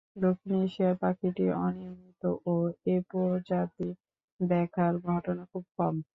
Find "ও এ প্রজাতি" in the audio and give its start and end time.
2.45-3.89